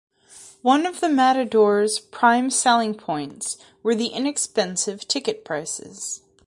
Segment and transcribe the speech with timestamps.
[0.63, 6.23] One of the Matadors' prime selling points were the inexpensive ticket prices.